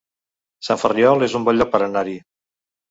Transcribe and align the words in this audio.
Sant 0.69 0.81
Ferriol 0.85 1.27
es 1.29 1.39
un 1.41 1.47
bon 1.51 1.61
lloc 1.63 1.73
per 1.77 1.85
anar-hi 1.91 2.19